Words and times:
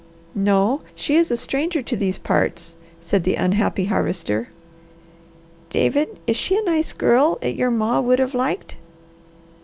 "No. 0.33 0.81
She 0.95 1.15
is 1.15 1.29
a 1.29 1.37
stranger 1.37 1.83
to 1.83 1.95
these 1.95 2.17
parts," 2.17 2.75
said 2.99 3.23
the 3.23 3.35
unhappy 3.35 3.85
Harvester. 3.85 4.49
"David, 5.69 6.19
is 6.25 6.35
she 6.35 6.57
a 6.57 6.63
nice 6.63 6.91
girl 6.91 7.37
'at 7.43 7.55
your 7.55 7.69
ma 7.69 7.99
would 7.99 8.17
have 8.17 8.33
liked?" 8.33 8.77